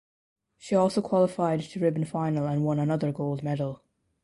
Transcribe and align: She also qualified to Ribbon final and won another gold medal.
She 0.57 0.73
also 0.73 0.99
qualified 1.03 1.61
to 1.61 1.79
Ribbon 1.79 2.05
final 2.05 2.47
and 2.47 2.65
won 2.65 2.79
another 2.79 3.11
gold 3.11 3.43
medal. 3.43 3.83